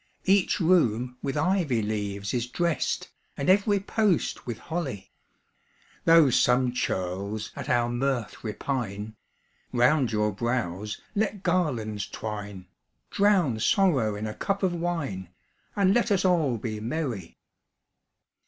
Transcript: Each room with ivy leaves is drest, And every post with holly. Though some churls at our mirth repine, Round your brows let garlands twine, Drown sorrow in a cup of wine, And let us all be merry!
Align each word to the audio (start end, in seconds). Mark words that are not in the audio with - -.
Each 0.25 0.59
room 0.59 1.19
with 1.21 1.37
ivy 1.37 1.83
leaves 1.83 2.33
is 2.33 2.47
drest, 2.47 3.11
And 3.37 3.51
every 3.51 3.79
post 3.79 4.47
with 4.47 4.57
holly. 4.57 5.11
Though 6.05 6.31
some 6.31 6.71
churls 6.71 7.51
at 7.55 7.69
our 7.69 7.87
mirth 7.87 8.43
repine, 8.43 9.13
Round 9.71 10.11
your 10.11 10.31
brows 10.31 10.99
let 11.13 11.43
garlands 11.43 12.07
twine, 12.07 12.65
Drown 13.11 13.59
sorrow 13.59 14.15
in 14.15 14.25
a 14.25 14.33
cup 14.33 14.63
of 14.63 14.73
wine, 14.73 15.29
And 15.75 15.93
let 15.93 16.09
us 16.09 16.25
all 16.25 16.57
be 16.57 16.79
merry! 16.79 17.37